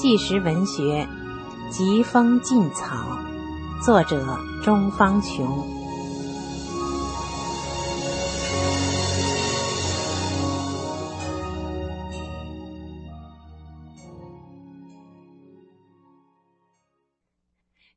[0.00, 1.08] 纪实文学
[1.76, 2.94] 《疾风劲草》，
[3.84, 5.66] 作者钟方琼。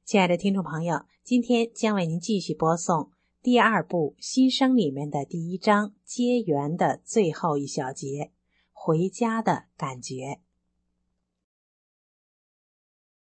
[0.04, 3.11] 亲爱的听众朋友，今天将为您继续播送
[3.43, 8.32] 第二部《新生》里面的第一章“结缘”的最后一小节——
[8.74, 10.39] 回家的感觉。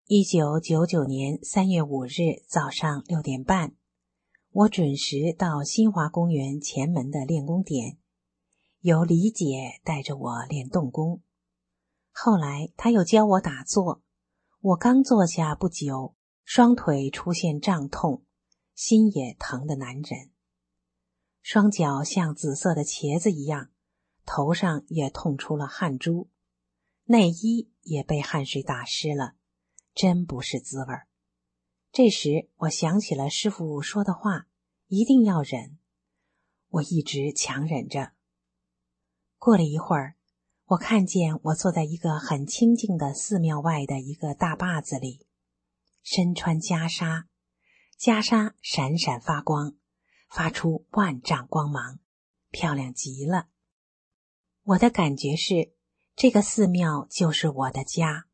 [0.08, 3.74] 一九九九年三月五日早上六点半，
[4.52, 7.98] 我准时到新华公园前门的练功点，
[8.82, 11.22] 由李姐带着我练动功。
[12.12, 14.00] 后来，她又教我打坐。
[14.60, 18.22] 我刚坐下不久，双腿出现胀痛，
[18.76, 20.30] 心也疼得难忍，
[21.42, 23.70] 双脚像紫色的茄子一样，
[24.24, 26.28] 头上也痛出了汗珠，
[27.06, 29.32] 内衣也被汗水打湿了。
[29.96, 31.08] 真不是滋味儿。
[31.90, 34.46] 这时，我想起了师傅说的话
[34.88, 35.78] ：“一定要忍。”
[36.68, 38.12] 我一直强忍着。
[39.38, 40.16] 过了一会儿，
[40.66, 45.26] 我看见我坐在一个很清静的寺庙外的一个大坝子里，
[46.02, 47.24] 身穿袈裟，
[47.98, 49.76] 袈裟闪闪发光，
[50.28, 52.00] 发出万丈光芒，
[52.50, 53.48] 漂亮极了。
[54.62, 55.72] 我的感觉是，
[56.14, 58.26] 这个寺庙就是我的家。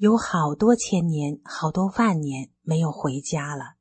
[0.00, 3.74] 有好多千年，好多万年没有回家了。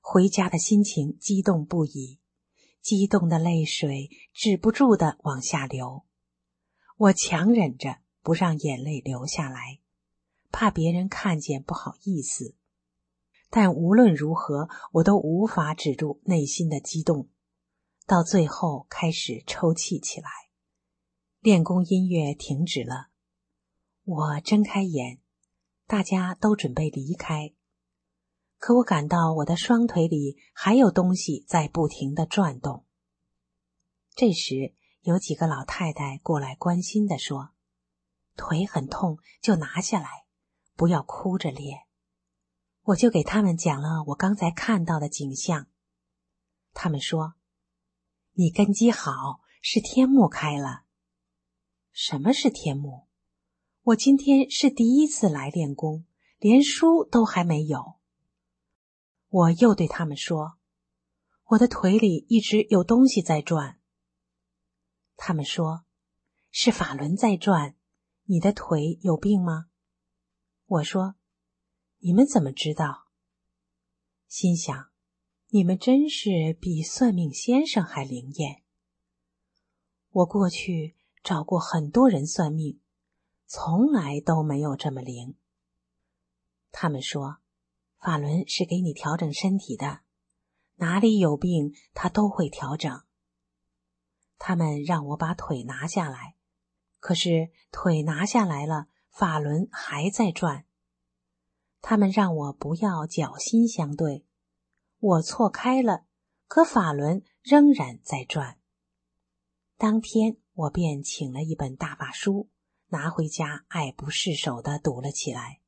[0.00, 2.18] 回家的心情激动不已，
[2.80, 6.06] 激动的泪水止不住的往下流。
[6.96, 9.80] 我强忍着不让眼泪流下来，
[10.50, 12.56] 怕别人看见不好意思。
[13.50, 17.28] 但无论如何，我都无法止住内心的激动，
[18.06, 20.30] 到最后开始抽泣起来。
[21.40, 23.11] 练功音乐停止了。
[24.04, 25.20] 我睁开眼，
[25.86, 27.54] 大家都准备离开，
[28.58, 32.84] 可我感到我的双腿里还有东西在不停的转动。
[34.16, 37.50] 这时，有几个老太太过来关心的说
[38.36, 40.26] ：“腿很痛，就拿下来，
[40.74, 41.86] 不要哭着练。”
[42.82, 45.68] 我就给他们讲了我刚才看到的景象。
[46.72, 47.34] 他们说
[48.34, 50.82] ：“你根基好，是天幕开了。”
[51.92, 53.06] 什么是天幕？
[53.84, 56.04] 我今天是第一次来练功，
[56.38, 57.96] 连书都还没有。
[59.28, 60.56] 我又对他们说
[61.50, 63.80] ：“我的腿里一直有东西在转。”
[65.18, 65.84] 他们说
[66.52, 67.74] ：“是法轮在转，
[68.26, 69.66] 你的腿有病吗？”
[70.64, 71.16] 我说
[71.98, 73.08] ：“你们怎么知道？”
[74.28, 74.90] 心想
[75.50, 78.62] ：“你们真是比算命先生还灵验。”
[80.10, 80.94] 我过去
[81.24, 82.78] 找过很多人算命。
[83.54, 85.36] 从来都没有这么灵。
[86.70, 87.36] 他们说，
[87.98, 90.00] 法轮是给你调整身体的，
[90.76, 93.02] 哪里有病，他都会调整。
[94.38, 96.34] 他们让我把腿拿下来，
[96.98, 100.64] 可是腿拿下来了，法轮还在转。
[101.82, 104.24] 他们让我不要脚心相对，
[104.98, 106.06] 我错开了，
[106.46, 108.58] 可法轮仍然在转。
[109.76, 112.48] 当天，我便请了一本大法书。
[112.92, 115.60] 拿回家，爱不释手的读了起来。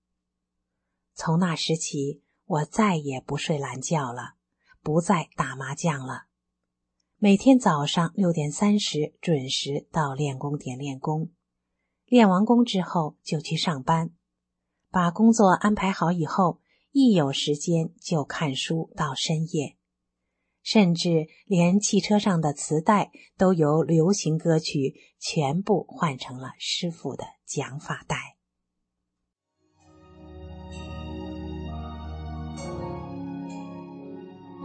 [1.15, 4.35] 从那时起，我再也不睡懒觉了，
[4.83, 6.27] 不再打麻将了。
[7.17, 11.33] 每天早上六点三十准时到练功点练功，
[12.05, 14.11] 练完功之后就去上班。
[14.91, 16.61] 把工作安排好以后，
[16.91, 19.79] 一有时间就看书到深夜。
[20.65, 28.17] 甚至连汽车上的磁带都由流行歌曲全部换成了师傅的讲法带。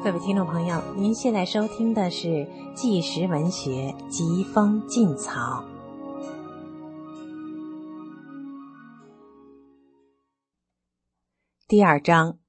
[0.02, 2.28] 各位听众朋友，您现在收听的是
[2.74, 5.62] 《纪实文学·疾风劲草》
[11.68, 12.40] 第二章，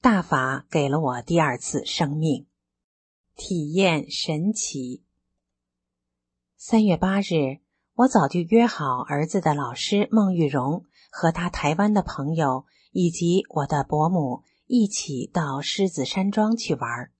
[0.00, 2.48] 大法给了我第二次生命。
[3.36, 5.02] 体验神奇。
[6.56, 7.60] 三月八日，
[7.94, 17.10] 我早就约好儿子的老师孟玉荣和他台湾的朋友以及我的伯母一起到狮子山庄去玩。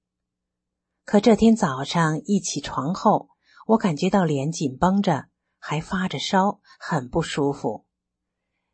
[1.05, 3.31] 可这天早上一起床后，
[3.67, 5.27] 我感觉到脸紧绷着，
[5.59, 7.87] 还发着烧，很不舒服。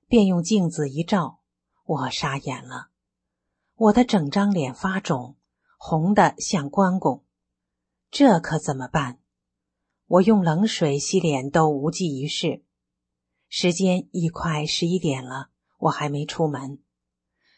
[0.07, 1.41] 便用镜子一照，
[1.85, 2.89] 我傻眼了，
[3.75, 5.37] 我的整张脸发肿，
[5.79, 7.25] 红的像关公。
[8.11, 9.19] 这可怎么办？
[10.07, 12.65] 我用冷水洗脸都无济于事。
[13.49, 16.79] 时间已快十一点了，我还没出门。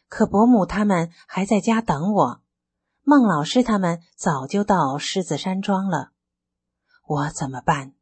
[0.08, 2.42] 可伯母他们还在家等我，
[3.02, 6.10] 孟老师他们早就到狮子山庄了。
[7.06, 7.94] 我怎么办？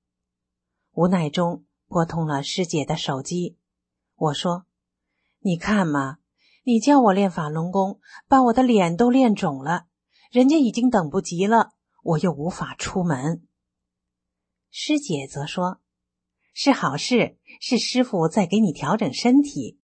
[0.93, 3.59] 无奈中拨通了师姐的手机，
[4.17, 4.65] 我说
[5.41, 6.19] ：“你看嘛，
[6.65, 9.87] 你叫我练法轮功，把我的脸都练肿了，
[10.31, 11.73] 人家已经等不及了，
[12.03, 13.47] 我又无法出门。”
[14.71, 15.81] 师姐则说
[16.53, 19.81] ：“是好事，是师傅在给你调整身体。”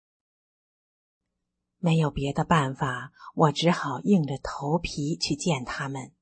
[1.81, 6.13] 没有别的办法，我只好硬着头皮去见他们。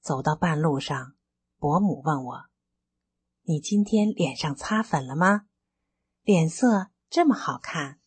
[0.00, 1.14] 走到半路上，
[1.58, 2.44] 伯母问我
[3.44, 5.46] ：“你今天脸上擦粉了吗？
[6.22, 8.00] 脸色这么好看。”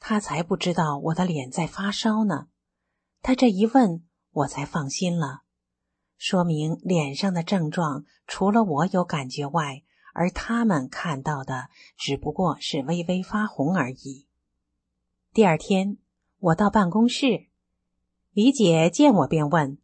[0.00, 2.48] 他才不知道我的脸在发烧呢。
[3.22, 5.42] 他这一问，我才放心了，
[6.18, 14.26] 说明脸上的症状除了我有感觉外，而他们看到的只不过是微微发红而已。
[15.32, 15.98] 第二天，
[16.40, 17.46] 我到办公室，
[18.32, 19.78] 李姐见我便问：“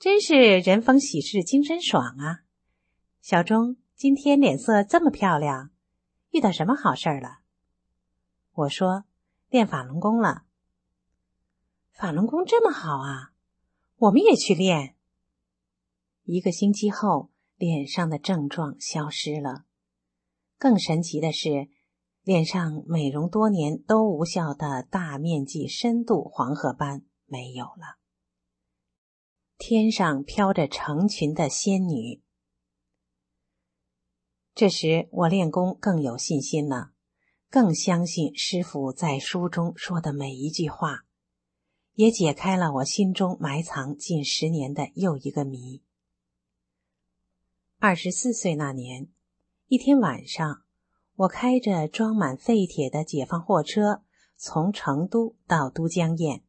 [0.00, 2.42] 真是人逢喜事精神爽啊，
[3.20, 5.70] 小钟今天脸色这么漂亮，
[6.30, 7.38] 遇到什么好事了？”
[8.52, 9.04] 我说
[9.48, 10.42] ：“练法轮功了。”
[11.98, 13.32] 法轮功这么好啊，
[13.96, 14.96] 我们也去练。
[16.24, 19.64] 一个星期后，脸上的症状消失了。
[20.58, 21.68] 更神奇的是。
[22.22, 28.00] 脸上美容多年都无效的大面积深度黄褐斑没有了。
[29.56, 32.20] 天上飘着成群的仙女。
[34.56, 36.90] 这时我练功更有信心了，
[37.48, 41.05] 更相信师傅在书中说的每一句话，
[41.96, 45.82] 也解开了我心中埋藏近十年的又一个谜。
[47.78, 49.08] 二十四岁那年，
[49.68, 50.62] 一天晚上。
[51.16, 54.02] 我开着装满废铁的解放货车，
[54.36, 56.42] 从成都到都江堰。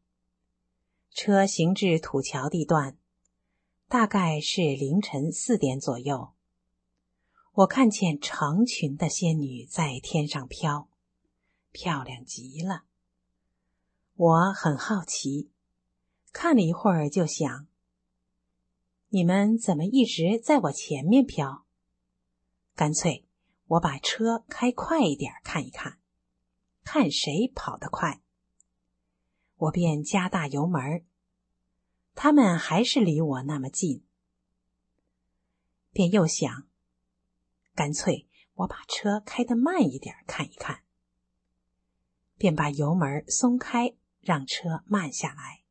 [1.11, 2.97] 车行至土桥地段，
[3.87, 6.33] 大概是凌晨四点左右。
[7.53, 10.89] 我看见成群的仙女在天上飘，
[11.71, 12.83] 漂亮极了。
[14.17, 15.51] 我很好奇，
[16.33, 17.67] 看了一会儿就想：
[19.09, 21.65] 你们怎么一直在我前面飘？
[22.75, 23.23] 干脆。
[23.67, 25.99] 我把车开快一点，看一看，
[26.85, 28.21] 看谁跑得快。
[29.57, 31.05] 我便加大油门，
[32.15, 34.05] 他们还是离我那么近，
[35.91, 36.63] 便又想，
[37.75, 40.83] 干脆我把车开得慢一点，看一看，
[42.37, 43.95] 便把油门松开，
[44.27, 45.63] 让车慢下来。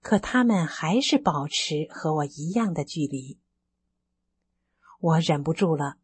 [0.00, 3.38] 可他们还是保持和我一样的距离，
[5.00, 5.98] 我忍不住了。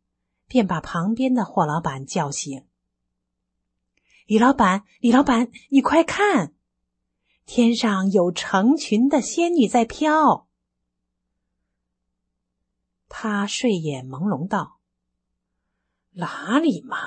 [0.46, 2.67] 便把旁边的霍老板叫醒。
[4.26, 6.52] 李老板，李老板，你快看，
[7.46, 10.46] 天上有成群的仙女在飘。
[13.08, 14.78] 他睡眼朦胧道
[16.12, 16.99] ：“哪里嘛？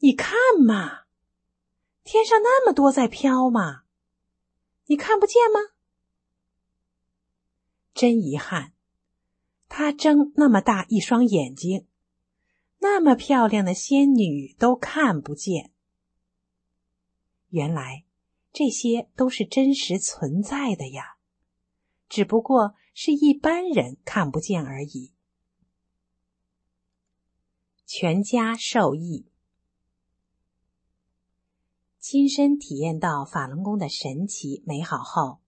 [0.00, 0.36] 你看
[0.66, 1.05] 嘛，
[2.06, 3.82] 天上那么多在飘嘛，
[4.86, 5.74] 你看不见吗？
[7.92, 8.72] 真遗憾。”
[9.68, 11.88] 他睁那么大一双眼睛，
[12.78, 15.72] 那么漂亮的仙女都看不见。
[17.48, 18.04] 原来
[18.52, 21.16] 这些都是真实存在的呀，
[22.08, 25.12] 只不过是一般人看不见而已。
[27.84, 29.26] 全家受益，
[32.08, 35.40] 亲身体验到法轮功的神奇美好后。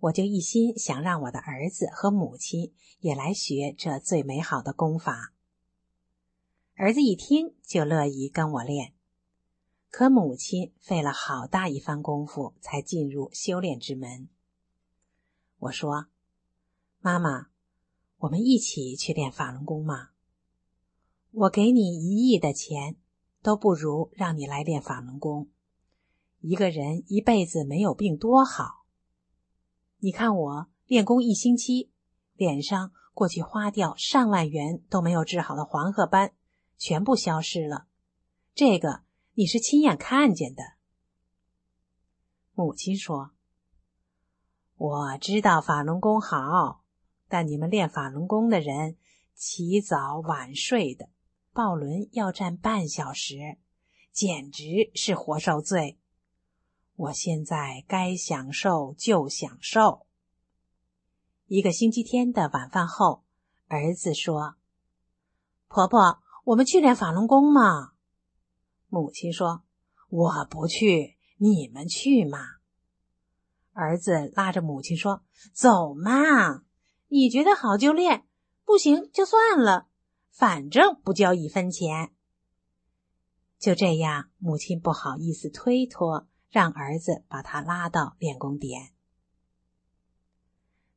[0.00, 5.32] 我就一心想让我的儿子和母亲也来学这最美好的功法。
[6.74, 8.94] 儿子一听就乐意跟我练，
[9.92, 14.28] 可母亲费了好大一番功夫才进入修炼之门。
[15.60, 16.06] 我说
[16.98, 17.46] ：“妈妈，
[18.18, 20.08] 我们一起去练法轮功吗？
[21.30, 22.96] 我给你一亿的钱，
[23.40, 25.48] 都不如让你来练法轮功。
[26.42, 28.84] 一个人一辈子没有病多好。”
[30.04, 31.90] 你看我练功一星期，
[32.34, 36.34] 脸上过去花掉上万元都没有治好的黄褐斑，
[36.76, 37.86] 全部消失了。
[38.54, 39.02] 这个
[39.34, 40.62] 你是亲眼看见的。
[42.54, 43.30] 母亲说
[44.76, 46.84] ：“我知道法轮功好，
[47.28, 48.96] 但你们练法轮功的人
[49.34, 51.08] 起早晚睡的，
[51.52, 53.56] 抱轮要站半小时，
[54.10, 56.00] 简直是活受罪。”
[57.02, 60.06] 我现在该享受就享受。
[61.48, 63.24] 一个星期天的晚饭后，
[63.66, 64.54] 儿子说
[65.66, 67.94] ：“婆婆，我们去练法轮功嘛。
[68.86, 69.64] 母亲说
[70.10, 72.38] ：“我不去，你们去嘛。”
[73.74, 76.62] 儿子拉着母亲说：“走嘛，
[77.08, 78.28] 你觉得好就练，
[78.64, 79.88] 不行就算了，
[80.30, 82.12] 反正不交一分钱。”
[83.58, 88.92] 就这样，母亲不好意思推脱，让儿子把他拉到练功点。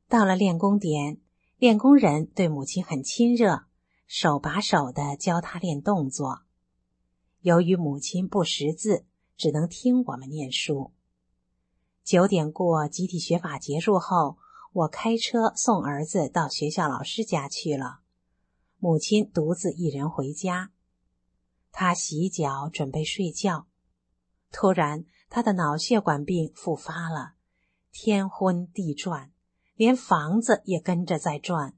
[0.06, 1.18] 到了练功点，
[1.56, 3.64] 练功人对母亲很亲热，
[4.06, 6.42] 手把手的教他练动作。
[7.40, 9.06] 由于母亲不识字，
[9.38, 10.92] 只能听我们念书。
[12.04, 14.36] 九点过，集体学法结束后，
[14.72, 18.00] 我开车送儿子到学校老师家去了。
[18.78, 20.70] 母亲独自一人回家，
[21.72, 23.66] 她洗脚准备睡觉，
[24.52, 27.34] 突然他的脑血管病复发了，
[27.92, 29.32] 天昏地转，
[29.74, 31.76] 连房子也跟着在转，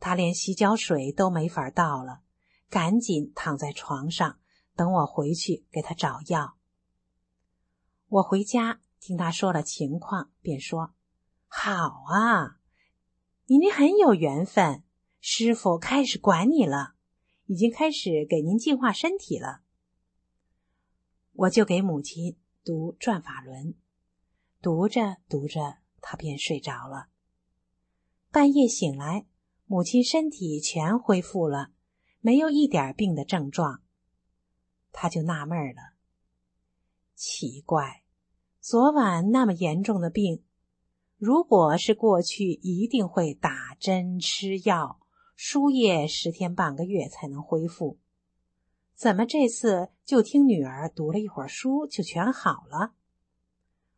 [0.00, 2.22] 他连洗脚水都没法倒了，
[2.68, 4.40] 赶紧躺在床上。
[4.74, 6.56] 等我回去给他找药。
[8.08, 10.92] 我回家听他说了情况，便说
[11.46, 12.58] ：“好啊，
[13.46, 14.82] 你您很有缘分，
[15.20, 16.94] 师傅开始管你了，
[17.46, 19.60] 已经开始给您净化身体了。”
[21.34, 23.74] 我就给母亲读《转法轮》，
[24.60, 27.08] 读着读着，他便睡着了。
[28.30, 29.26] 半夜醒来，
[29.66, 31.72] 母亲身体全恢复了，
[32.20, 33.82] 没有一点病的症状。
[34.92, 35.94] 他就纳闷了，
[37.16, 38.04] 奇怪，
[38.60, 40.44] 昨晚那么严重的病，
[41.16, 45.00] 如果是过去，一定会打针吃药，
[45.34, 47.98] 输液十天半个月才能恢复。
[48.94, 52.94] 怎么这次就听女儿读了一会儿书就全好了？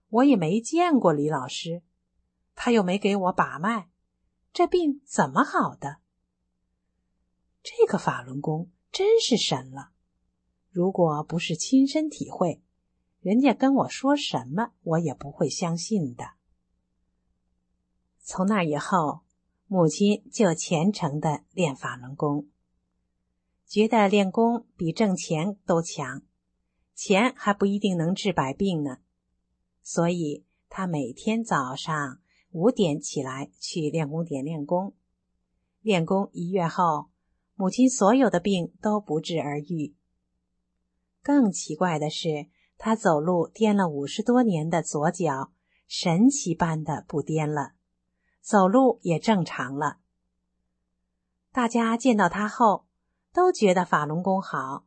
[0.09, 1.83] 我也没见过李老师，
[2.55, 3.89] 他又没给我把脉，
[4.53, 5.99] 这病怎么好的？
[7.63, 9.91] 这个法轮功真是神了。
[10.71, 12.63] 如果不是亲身体会，
[13.21, 16.33] 人家跟我说什么，我也不会相信的。
[18.21, 19.21] 从那以后，
[19.67, 22.49] 母亲就虔诚的练法轮功，
[23.67, 26.23] 觉得练功比挣钱都强，
[26.95, 28.99] 钱还不一定能治百病呢。
[29.83, 32.21] 所以，他每天早上
[32.53, 34.95] 五点起来去练功点练功。
[35.81, 37.11] 练功一月后，
[37.55, 39.95] 母亲所有的病都不治而愈。
[41.23, 42.47] 更奇怪的是，
[42.79, 45.53] 他走路颠了五十多年的左脚，
[45.87, 47.73] 神奇般的不颠了，
[48.41, 49.99] 走路也正常了。
[51.53, 52.87] 大家见到他后，
[53.35, 54.85] 都觉得法轮功好，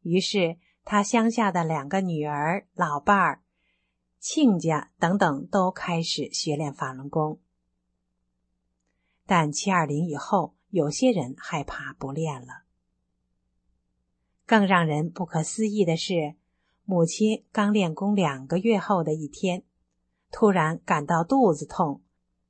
[0.00, 3.42] 于是他乡下的两个女儿、老伴儿、
[4.18, 7.40] 亲家等等都开始学练法轮功。
[9.26, 12.64] 但七二零以后，有些人害怕不练了。
[14.46, 16.36] 更让人不可思议的是，
[16.86, 19.62] 母亲刚练功两个月后的一天，
[20.30, 22.02] 突然感到肚子痛、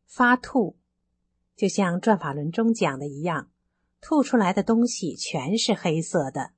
[0.06, 0.76] 发吐，
[1.56, 3.50] 就像《转法轮》中讲的一样，
[4.06, 6.50] 吐出来的东西全是黑色的。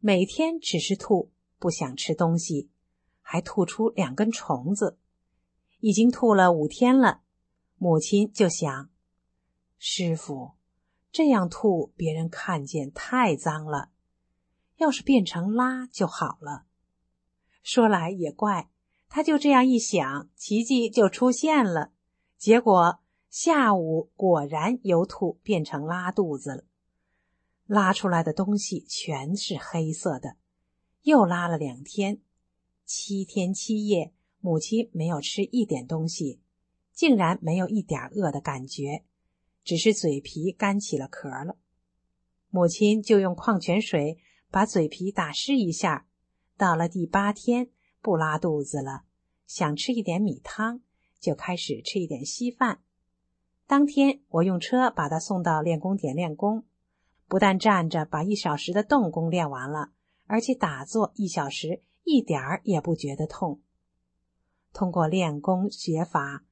[0.00, 2.68] 每天只是吐，不想吃东西，
[3.22, 4.98] 还吐出两根虫子，
[5.80, 7.22] 已经吐了五天了。
[7.78, 8.90] 母亲就想：
[9.78, 10.50] 师傅
[11.10, 13.88] 这样吐，别人看见太脏了。
[14.76, 16.66] 要是变成拉就好了。
[17.62, 18.68] 说来也怪，
[19.08, 21.92] 他就这样一想，奇迹就出现了。
[22.36, 22.98] 结果
[23.28, 26.64] 下午果然由吐变成拉肚子了，
[27.66, 30.36] 拉出来的东西全是黑色的。
[31.02, 32.20] 又拉了两天，
[32.84, 36.40] 七天七夜，母亲没有吃一点东西，
[36.92, 39.04] 竟然没有一点饿的感觉，
[39.64, 41.56] 只是嘴皮干起了壳了。
[42.50, 44.18] 母亲就用矿泉水。
[44.50, 46.06] 把嘴皮打湿一下，
[46.56, 47.68] 到了第八天
[48.00, 49.02] 不拉肚子了，
[49.46, 50.80] 想吃一点米汤，
[51.20, 52.80] 就开始吃一点稀饭。
[53.68, 56.64] 当天我用车把他送到练功点练功，
[57.28, 59.90] 不但站着把一小时的动功练完了，
[60.24, 63.60] 而且打坐一小时，一点儿也不觉得痛。
[64.72, 66.46] 通过练功学法，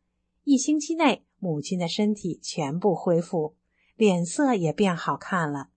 [0.44, 3.56] 一星期内母亲的身体全部恢复，
[3.96, 5.70] 脸色也变好看了。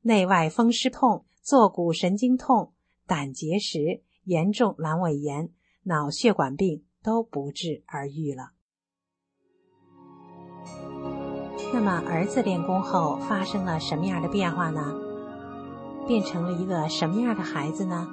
[0.00, 2.72] 内外风湿痛、坐骨神经痛、
[3.06, 5.52] 胆结石、严重阑尾炎、
[5.82, 8.52] 脑血管病都不治而愈了。
[11.72, 14.94] 那么，儿子练功后发生了什么样的变化呢？
[16.06, 18.08] 变成了一个什么样的孩子呢？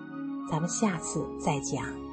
[0.52, 2.05] 咱们下次再讲。